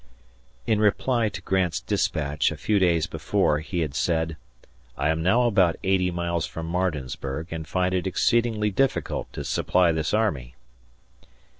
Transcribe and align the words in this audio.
In 0.65 0.79
reply 0.81 1.29
to 1.29 1.43
Grant's 1.43 1.79
dispatch 1.79 2.51
a 2.51 2.57
few 2.57 2.79
days 2.79 3.05
before 3.05 3.59
he 3.59 3.81
had 3.81 3.93
said, 3.93 4.35
"I 4.97 5.09
am 5.09 5.21
now 5.21 5.43
about 5.43 5.75
eighty 5.83 6.09
miles 6.09 6.47
from 6.47 6.65
Martinsburg, 6.65 7.53
and 7.53 7.67
find 7.67 7.93
it 7.93 8.07
exceedingly 8.07 8.71
difficultto 8.71 9.43
supply 9.45 9.91
this 9.91 10.11
army." 10.11 10.55